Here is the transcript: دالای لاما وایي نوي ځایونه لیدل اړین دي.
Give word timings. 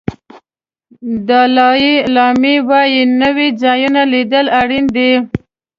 دالای 1.27 1.89
لاما 2.15 2.53
وایي 2.69 3.01
نوي 3.21 3.47
ځایونه 3.61 4.01
لیدل 4.13 4.45
اړین 4.59 4.85
دي. 4.95 5.11